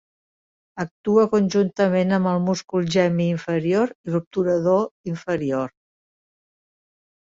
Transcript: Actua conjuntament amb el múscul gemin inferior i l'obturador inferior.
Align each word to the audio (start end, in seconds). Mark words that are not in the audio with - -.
Actua 0.83 1.25
conjuntament 1.33 2.17
amb 2.17 2.31
el 2.33 2.41
múscul 2.47 2.89
gemin 2.97 3.31
inferior 3.37 3.95
i 4.01 4.17
l'obturador 4.17 4.85
inferior. 5.17 5.75